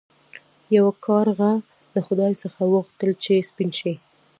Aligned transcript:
یو 0.77 0.87
کارغه 1.05 1.51
له 1.93 2.01
خدای 2.07 2.33
څخه 2.43 2.59
وغوښتل 2.65 3.11
چې 3.23 3.45
سپین 3.49 3.69
شي. 3.79 3.93